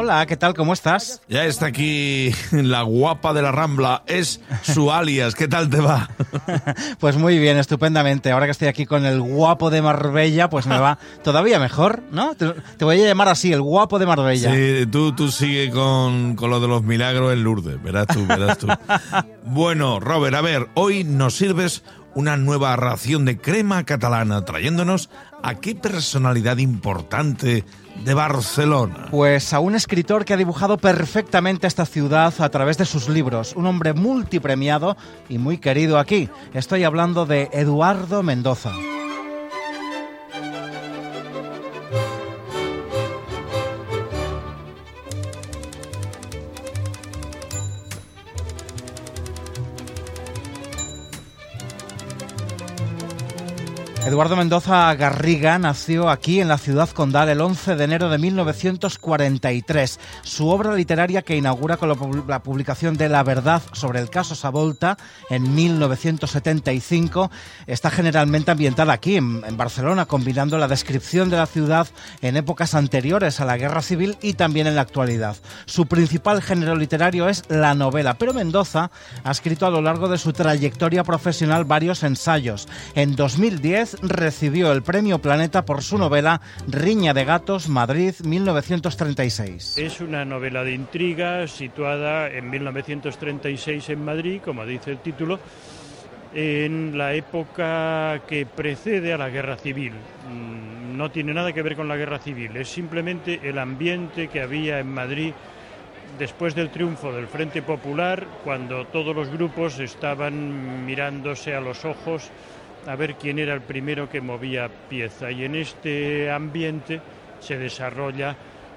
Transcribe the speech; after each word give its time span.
Hola, 0.00 0.24
¿qué 0.26 0.36
tal? 0.36 0.54
¿Cómo 0.54 0.74
estás? 0.74 1.22
Ya 1.28 1.44
está 1.44 1.66
aquí 1.66 2.30
la 2.52 2.82
guapa 2.82 3.32
de 3.32 3.42
la 3.42 3.50
Rambla, 3.50 4.04
es 4.06 4.40
su 4.62 4.92
alias. 4.92 5.34
¿Qué 5.34 5.48
tal 5.48 5.68
te 5.68 5.80
va? 5.80 6.08
pues 7.00 7.16
muy 7.16 7.40
bien, 7.40 7.58
estupendamente. 7.58 8.30
Ahora 8.30 8.46
que 8.46 8.52
estoy 8.52 8.68
aquí 8.68 8.86
con 8.86 9.04
el 9.04 9.20
guapo 9.20 9.70
de 9.70 9.82
Marbella, 9.82 10.48
pues 10.50 10.68
me 10.68 10.78
va 10.78 11.00
todavía 11.24 11.58
mejor, 11.58 12.04
¿no? 12.12 12.36
Te, 12.36 12.84
voy 12.84 13.02
a 13.02 13.08
llamar 13.08 13.28
así, 13.28 13.52
el 13.52 13.60
guapo 13.60 13.98
de 13.98 14.06
Marbella. 14.06 14.54
Sí, 14.54 14.86
tú, 14.86 15.16
tú 15.16 15.32
sigue 15.32 15.68
con, 15.72 16.36
con 16.36 16.50
lo 16.50 16.60
de 16.60 16.68
los 16.68 16.84
milagros 16.84 17.32
en 17.32 17.42
Lourdes, 17.42 17.82
verás 17.82 18.06
tú, 18.06 18.24
verás 18.24 18.56
tú. 18.56 18.68
bueno, 19.46 19.98
Robert, 19.98 20.36
a 20.36 20.42
ver, 20.42 20.68
hoy 20.74 21.02
nos 21.02 21.34
sirves 21.34 21.82
una 22.14 22.36
nueva 22.36 22.76
ración 22.76 23.24
de 23.24 23.38
crema 23.38 23.82
catalana, 23.82 24.44
trayéndonos 24.44 25.10
a 25.42 25.56
qué 25.56 25.74
personalidad 25.74 26.58
importante 26.58 27.64
de 28.04 28.14
Barcelona. 28.14 29.06
Pues 29.10 29.52
a 29.52 29.60
un 29.60 29.74
escritor 29.74 30.24
que 30.24 30.34
ha 30.34 30.36
dibujado 30.36 30.78
perfectamente 30.78 31.66
esta 31.66 31.86
ciudad 31.86 32.32
a 32.38 32.48
través 32.48 32.78
de 32.78 32.84
sus 32.84 33.08
libros, 33.08 33.54
un 33.56 33.66
hombre 33.66 33.92
multipremiado 33.92 34.96
y 35.28 35.38
muy 35.38 35.58
querido 35.58 35.98
aquí. 35.98 36.28
Estoy 36.54 36.84
hablando 36.84 37.26
de 37.26 37.48
Eduardo 37.52 38.22
Mendoza. 38.22 38.72
Eduardo 54.08 54.36
Mendoza 54.36 54.94
Garriga 54.94 55.58
nació 55.58 56.08
aquí 56.08 56.40
en 56.40 56.48
la 56.48 56.56
ciudad 56.56 56.88
condal 56.88 57.28
el 57.28 57.42
11 57.42 57.76
de 57.76 57.84
enero 57.84 58.08
de 58.08 58.16
1943. 58.16 60.00
Su 60.22 60.48
obra 60.48 60.74
literaria 60.74 61.20
que 61.20 61.36
inaugura 61.36 61.76
con 61.76 61.90
la 62.26 62.42
publicación 62.42 62.96
de 62.96 63.10
La 63.10 63.22
verdad 63.22 63.60
sobre 63.72 64.00
el 64.00 64.08
caso 64.08 64.34
Savolta 64.34 64.96
en 65.28 65.54
1975 65.54 67.30
está 67.66 67.90
generalmente 67.90 68.50
ambientada 68.50 68.94
aquí 68.94 69.16
en, 69.16 69.42
Barcelona, 69.58 70.06
combinando 70.06 70.56
la 70.56 70.68
descripción 70.68 71.28
de 71.28 71.36
la 71.36 71.44
ciudad 71.44 71.86
en 72.22 72.38
épocas 72.38 72.74
anteriores 72.74 73.42
a 73.42 73.44
la 73.44 73.58
Guerra 73.58 73.82
Civil 73.82 74.16
y 74.22 74.32
también 74.32 74.66
en 74.66 74.76
la 74.76 74.80
actualidad. 74.80 75.36
Su 75.66 75.84
principal 75.84 76.40
género 76.40 76.76
literario 76.76 77.28
es 77.28 77.44
la 77.50 77.74
novela, 77.74 78.14
pero 78.14 78.32
Mendoza 78.32 78.90
ha 79.22 79.30
escrito 79.30 79.66
a 79.66 79.70
lo 79.70 79.82
largo 79.82 80.08
de 80.08 80.16
su 80.16 80.32
trayectoria 80.32 81.04
profesional 81.04 81.66
varios 81.66 82.02
ensayos. 82.04 82.68
En 82.94 83.14
2010 83.14 83.97
recibió 84.02 84.72
el 84.72 84.82
Premio 84.82 85.18
Planeta 85.18 85.64
por 85.64 85.82
su 85.82 85.98
novela 85.98 86.40
Riña 86.66 87.14
de 87.14 87.24
Gatos, 87.24 87.68
Madrid, 87.68 88.14
1936. 88.22 89.78
Es 89.78 90.00
una 90.00 90.24
novela 90.24 90.64
de 90.64 90.72
intriga 90.72 91.46
situada 91.46 92.30
en 92.30 92.50
1936 92.50 93.88
en 93.90 94.04
Madrid, 94.04 94.40
como 94.44 94.64
dice 94.64 94.90
el 94.92 94.98
título, 94.98 95.38
en 96.34 96.96
la 96.96 97.14
época 97.14 98.22
que 98.26 98.46
precede 98.46 99.12
a 99.12 99.18
la 99.18 99.28
guerra 99.30 99.56
civil. 99.56 99.92
Mm, 100.30 100.96
no 100.96 101.10
tiene 101.10 101.32
nada 101.32 101.52
que 101.52 101.62
ver 101.62 101.76
con 101.76 101.88
la 101.88 101.96
guerra 101.96 102.18
civil, 102.18 102.56
es 102.56 102.68
simplemente 102.68 103.40
el 103.42 103.58
ambiente 103.58 104.28
que 104.28 104.42
había 104.42 104.78
en 104.80 104.92
Madrid 104.92 105.32
después 106.18 106.54
del 106.54 106.70
triunfo 106.70 107.12
del 107.12 107.28
Frente 107.28 107.62
Popular, 107.62 108.26
cuando 108.44 108.86
todos 108.86 109.14
los 109.14 109.28
grupos 109.30 109.78
estaban 109.78 110.84
mirándose 110.84 111.54
a 111.54 111.60
los 111.60 111.84
ojos 111.84 112.30
a 112.86 112.96
ver 112.96 113.14
quién 113.14 113.38
era 113.38 113.54
el 113.54 113.60
primero 113.60 114.08
que 114.08 114.20
movía 114.20 114.68
pieza. 114.88 115.30
Y 115.30 115.44
en 115.44 115.54
este 115.54 116.30
ambiente 116.30 117.00
se 117.40 117.58
desarrolla 117.58 118.36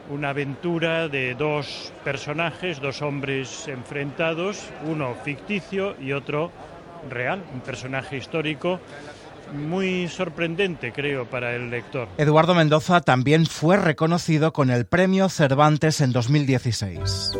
una 0.09 0.29
aventura 0.29 1.07
de 1.07 1.35
dos 1.35 1.93
personajes, 2.03 2.79
dos 2.79 3.01
hombres 3.01 3.67
enfrentados, 3.67 4.69
uno 4.85 5.15
ficticio 5.23 5.95
y 6.01 6.11
otro 6.11 6.51
real, 7.09 7.43
un 7.53 7.61
personaje 7.61 8.17
histórico 8.17 8.79
muy 9.53 10.07
sorprendente, 10.07 10.91
creo, 10.91 11.25
para 11.25 11.55
el 11.55 11.69
lector. 11.69 12.07
Eduardo 12.17 12.55
Mendoza 12.55 13.01
también 13.01 13.45
fue 13.45 13.77
reconocido 13.77 14.53
con 14.53 14.69
el 14.69 14.85
Premio 14.85 15.29
Cervantes 15.29 16.01
en 16.01 16.11
2016. 16.11 17.33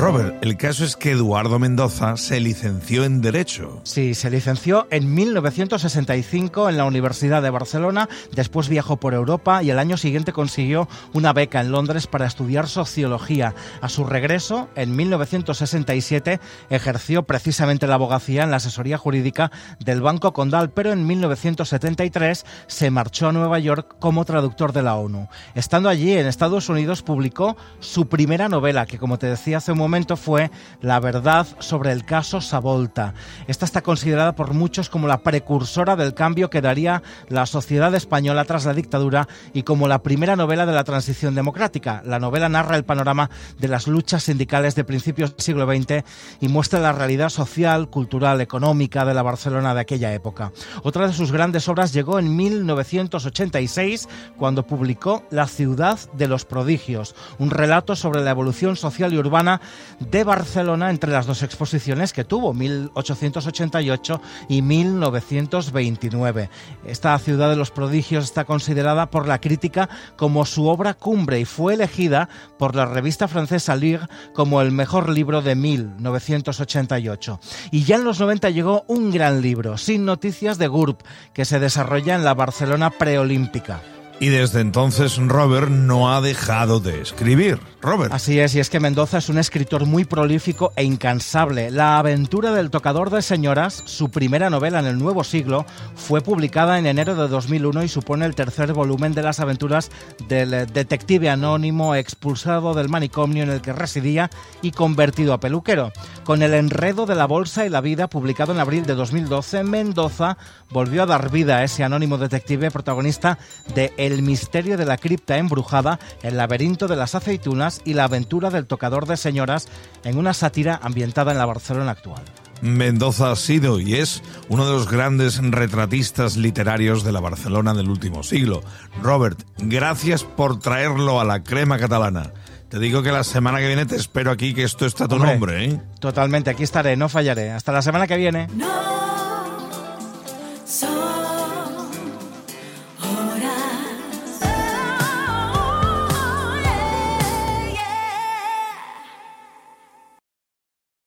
Robert, 0.00 0.42
el 0.42 0.56
caso 0.56 0.86
es 0.86 0.96
que 0.96 1.10
Eduardo 1.10 1.58
Mendoza 1.58 2.16
se 2.16 2.40
licenció 2.40 3.04
en 3.04 3.20
Derecho. 3.20 3.82
Sí, 3.84 4.14
se 4.14 4.30
licenció 4.30 4.86
en 4.90 5.12
1965 5.12 6.70
en 6.70 6.78
la 6.78 6.86
Universidad 6.86 7.42
de 7.42 7.50
Barcelona, 7.50 8.08
después 8.32 8.70
viajó 8.70 8.96
por 8.96 9.12
Europa 9.12 9.62
y 9.62 9.68
el 9.68 9.78
año 9.78 9.98
siguiente 9.98 10.32
consiguió 10.32 10.88
una 11.12 11.34
beca 11.34 11.60
en 11.60 11.70
Londres 11.70 12.06
para 12.06 12.24
estudiar 12.24 12.66
sociología. 12.66 13.54
A 13.82 13.90
su 13.90 14.04
regreso, 14.04 14.70
en 14.74 14.96
1967, 14.96 16.40
ejerció 16.70 17.24
precisamente 17.24 17.86
la 17.86 17.96
abogacía 17.96 18.44
en 18.44 18.52
la 18.52 18.56
asesoría 18.56 18.96
jurídica 18.96 19.52
del 19.80 20.00
Banco 20.00 20.32
Condal, 20.32 20.70
pero 20.70 20.92
en 20.92 21.06
1973 21.06 22.46
se 22.68 22.90
marchó 22.90 23.28
a 23.28 23.32
Nueva 23.32 23.58
York 23.58 23.96
como 23.98 24.24
traductor 24.24 24.72
de 24.72 24.82
la 24.82 24.94
ONU. 24.94 25.28
Estando 25.54 25.90
allí 25.90 26.14
en 26.14 26.26
Estados 26.26 26.70
Unidos 26.70 27.02
publicó 27.02 27.58
su 27.80 28.08
primera 28.08 28.48
novela, 28.48 28.86
que 28.86 28.98
como 28.98 29.18
te 29.18 29.26
decía 29.26 29.58
hace 29.58 29.72
un 29.72 29.78
momento, 29.78 29.89
fue 30.16 30.52
La 30.80 31.00
verdad 31.00 31.46
sobre 31.58 31.90
el 31.90 32.04
caso 32.04 32.40
Savolta. 32.40 33.12
Esta 33.48 33.64
está 33.64 33.82
considerada 33.82 34.36
por 34.36 34.54
muchos 34.54 34.88
como 34.88 35.08
la 35.08 35.22
precursora 35.22 35.96
del 35.96 36.14
cambio 36.14 36.48
que 36.48 36.60
daría 36.60 37.02
la 37.28 37.44
sociedad 37.44 37.92
española 37.94 38.44
tras 38.44 38.66
la 38.66 38.72
dictadura 38.72 39.26
y 39.52 39.64
como 39.64 39.88
la 39.88 40.02
primera 40.02 40.36
novela 40.36 40.64
de 40.64 40.72
la 40.72 40.84
transición 40.84 41.34
democrática. 41.34 42.02
La 42.06 42.20
novela 42.20 42.48
narra 42.48 42.76
el 42.76 42.84
panorama 42.84 43.30
de 43.58 43.66
las 43.66 43.88
luchas 43.88 44.22
sindicales 44.22 44.76
de 44.76 44.84
principios 44.84 45.30
del 45.30 45.44
siglo 45.44 45.66
XX 45.66 46.04
y 46.40 46.46
muestra 46.46 46.78
la 46.78 46.92
realidad 46.92 47.30
social, 47.30 47.90
cultural, 47.90 48.40
económica 48.40 49.04
de 49.04 49.14
la 49.14 49.22
Barcelona 49.22 49.74
de 49.74 49.80
aquella 49.80 50.14
época. 50.14 50.52
Otra 50.84 51.08
de 51.08 51.12
sus 51.12 51.32
grandes 51.32 51.68
obras 51.68 51.92
llegó 51.92 52.20
en 52.20 52.36
1986 52.36 54.08
cuando 54.36 54.64
publicó 54.64 55.24
La 55.30 55.48
ciudad 55.48 55.98
de 56.12 56.28
los 56.28 56.44
prodigios, 56.44 57.16
un 57.40 57.50
relato 57.50 57.96
sobre 57.96 58.20
la 58.20 58.30
evolución 58.30 58.76
social 58.76 59.12
y 59.12 59.18
urbana 59.18 59.60
de 59.98 60.24
Barcelona 60.24 60.90
entre 60.90 61.12
las 61.12 61.26
dos 61.26 61.42
exposiciones 61.42 62.12
que 62.12 62.24
tuvo, 62.24 62.54
1888 62.54 64.20
y 64.48 64.62
1929. 64.62 66.50
Esta 66.84 67.18
ciudad 67.18 67.50
de 67.50 67.56
los 67.56 67.70
prodigios 67.70 68.24
está 68.24 68.44
considerada 68.44 69.10
por 69.10 69.28
la 69.28 69.40
crítica 69.40 69.88
como 70.16 70.46
su 70.46 70.66
obra 70.66 70.94
cumbre 70.94 71.40
y 71.40 71.44
fue 71.44 71.74
elegida 71.74 72.28
por 72.58 72.74
la 72.74 72.86
revista 72.86 73.28
francesa 73.28 73.76
Lire 73.76 74.08
como 74.34 74.62
el 74.62 74.72
mejor 74.72 75.08
libro 75.08 75.42
de 75.42 75.54
1988. 75.54 77.40
Y 77.70 77.84
ya 77.84 77.96
en 77.96 78.04
los 78.04 78.20
90 78.20 78.50
llegó 78.50 78.84
un 78.86 79.10
gran 79.10 79.42
libro, 79.42 79.76
Sin 79.76 80.04
Noticias 80.04 80.58
de 80.58 80.68
GURB, 80.68 80.98
que 81.32 81.44
se 81.44 81.60
desarrolla 81.60 82.14
en 82.14 82.24
la 82.24 82.34
Barcelona 82.34 82.90
preolímpica. 82.90 83.80
Y 84.20 84.28
desde 84.28 84.60
entonces 84.60 85.16
Robert 85.16 85.70
no 85.70 86.12
ha 86.12 86.20
dejado 86.20 86.78
de 86.78 87.00
escribir. 87.00 87.58
Robert. 87.82 88.12
Así 88.12 88.38
es, 88.38 88.54
y 88.54 88.60
es 88.60 88.68
que 88.68 88.78
Mendoza 88.78 89.16
es 89.16 89.30
un 89.30 89.38
escritor 89.38 89.86
muy 89.86 90.04
prolífico 90.04 90.74
e 90.76 90.84
incansable. 90.84 91.70
La 91.70 91.98
aventura 91.98 92.52
del 92.52 92.68
tocador 92.68 93.08
de 93.08 93.22
señoras, 93.22 93.82
su 93.86 94.10
primera 94.10 94.50
novela 94.50 94.80
en 94.80 94.84
el 94.84 94.98
nuevo 94.98 95.24
siglo, 95.24 95.64
fue 95.94 96.20
publicada 96.20 96.78
en 96.78 96.84
enero 96.84 97.14
de 97.14 97.28
2001 97.28 97.84
y 97.84 97.88
supone 97.88 98.26
el 98.26 98.34
tercer 98.34 98.74
volumen 98.74 99.14
de 99.14 99.22
las 99.22 99.40
aventuras 99.40 99.90
del 100.28 100.70
detective 100.70 101.30
anónimo 101.30 101.94
expulsado 101.94 102.74
del 102.74 102.90
manicomio 102.90 103.44
en 103.44 103.50
el 103.50 103.62
que 103.62 103.72
residía 103.72 104.28
y 104.60 104.72
convertido 104.72 105.32
a 105.32 105.40
peluquero. 105.40 105.90
Con 106.24 106.42
el 106.42 106.52
enredo 106.52 107.06
de 107.06 107.14
la 107.14 107.26
bolsa 107.26 107.64
y 107.64 107.70
la 107.70 107.80
vida, 107.80 108.10
publicado 108.10 108.52
en 108.52 108.60
abril 108.60 108.84
de 108.84 108.94
2012, 108.94 109.64
Mendoza 109.64 110.36
volvió 110.68 111.04
a 111.04 111.06
dar 111.06 111.30
vida 111.30 111.56
a 111.56 111.64
ese 111.64 111.82
anónimo 111.82 112.18
detective 112.18 112.70
protagonista 112.70 113.38
de 113.74 113.94
el 113.96 114.09
misterio 114.22 114.76
de 114.76 114.84
la 114.84 114.98
cripta 114.98 115.38
embrujada, 115.38 115.98
El 116.22 116.36
laberinto 116.36 116.88
de 116.88 116.96
las 116.96 117.14
aceitunas 117.14 117.80
y 117.84 117.94
la 117.94 118.04
aventura 118.04 118.50
del 118.50 118.66
tocador 118.66 119.06
de 119.06 119.16
señoras 119.16 119.68
en 120.04 120.18
una 120.18 120.34
sátira 120.34 120.78
ambientada 120.82 121.32
en 121.32 121.38
la 121.38 121.46
Barcelona 121.46 121.92
actual. 121.92 122.22
Mendoza 122.62 123.30
ha 123.30 123.36
sido 123.36 123.80
y 123.80 123.94
es 123.94 124.22
uno 124.48 124.66
de 124.66 124.72
los 124.72 124.90
grandes 124.90 125.38
retratistas 125.42 126.36
literarios 126.36 127.04
de 127.04 127.12
la 127.12 127.20
Barcelona 127.20 127.72
del 127.72 127.88
último 127.88 128.22
siglo. 128.22 128.62
Robert, 129.02 129.40
gracias 129.58 130.24
por 130.24 130.58
traerlo 130.58 131.20
a 131.20 131.24
la 131.24 131.42
crema 131.42 131.78
catalana. 131.78 132.32
Te 132.68 132.78
digo 132.78 133.02
que 133.02 133.12
la 133.12 133.24
semana 133.24 133.58
que 133.58 133.66
viene 133.66 133.86
te 133.86 133.96
espero 133.96 134.30
aquí, 134.30 134.54
que 134.54 134.62
esto 134.62 134.86
está 134.86 135.04
a 135.04 135.08
tu 135.08 135.16
Hombre, 135.16 135.32
nombre, 135.32 135.64
¿eh? 135.64 135.80
Totalmente, 136.00 136.50
aquí 136.50 136.62
estaré, 136.62 136.96
no 136.96 137.08
fallaré. 137.08 137.50
Hasta 137.50 137.72
la 137.72 137.82
semana 137.82 138.06
que 138.06 138.16
viene. 138.16 138.46
No 138.54 138.89